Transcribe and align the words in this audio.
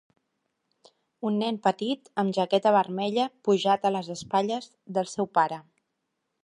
Un 1.29 1.37
nen 1.41 1.59
petit 1.67 2.09
amb 2.23 2.35
jaqueta 2.39 2.73
vermella 2.79 3.29
pujat 3.49 3.87
a 3.87 3.93
les 3.99 4.13
espatlles 4.19 4.73
del 4.99 5.13
seu 5.15 5.35
pare. 5.39 5.65